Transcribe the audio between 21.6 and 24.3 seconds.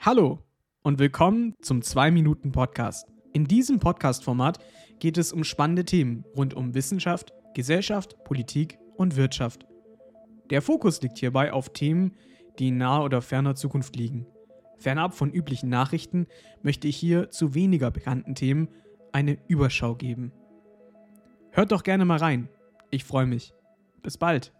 doch gerne mal rein. Ich freue mich. Bis